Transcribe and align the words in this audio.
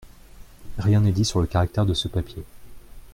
Rien 0.79 1.01
n’est 1.01 1.11
dit 1.11 1.25
sur 1.25 1.41
le 1.41 1.45
caractère 1.45 1.85
de 1.85 1.93
ce 1.93 2.07
papier. 2.07 2.43